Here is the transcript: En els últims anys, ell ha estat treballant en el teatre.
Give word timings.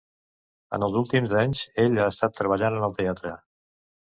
En 0.77 0.85
els 0.87 0.95
últims 1.01 1.35
anys, 1.41 1.61
ell 1.83 2.01
ha 2.05 2.09
estat 2.15 2.35
treballant 2.41 2.79
en 2.81 2.89
el 2.89 2.97
teatre. 3.03 3.37